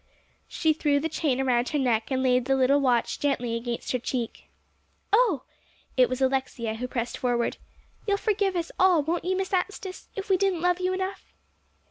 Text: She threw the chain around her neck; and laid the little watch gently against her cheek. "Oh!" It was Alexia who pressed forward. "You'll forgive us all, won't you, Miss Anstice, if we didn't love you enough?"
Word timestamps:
She 0.47 0.73
threw 0.73 0.99
the 0.99 1.07
chain 1.09 1.39
around 1.39 1.69
her 1.69 1.77
neck; 1.77 2.09
and 2.09 2.23
laid 2.23 2.45
the 2.45 2.55
little 2.55 2.79
watch 2.81 3.19
gently 3.19 3.55
against 3.55 3.91
her 3.91 3.99
cheek. 3.99 4.45
"Oh!" 5.13 5.43
It 5.95 6.09
was 6.09 6.19
Alexia 6.23 6.73
who 6.73 6.87
pressed 6.87 7.19
forward. 7.19 7.57
"You'll 8.07 8.17
forgive 8.17 8.55
us 8.55 8.71
all, 8.79 9.03
won't 9.03 9.25
you, 9.25 9.37
Miss 9.37 9.53
Anstice, 9.53 10.09
if 10.15 10.27
we 10.27 10.37
didn't 10.37 10.61
love 10.61 10.79
you 10.79 10.91
enough?" 10.93 11.35